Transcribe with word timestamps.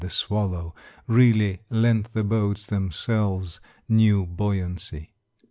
*' 0.01 0.01
The 0.01 0.07
Swallow^' 0.07 0.73
really 1.05 1.61
lent 1.69 2.13
the 2.13 2.23
boats 2.23 2.65
themselves 2.65 3.59
new 3.87 4.25
buoyancy. 4.25 5.11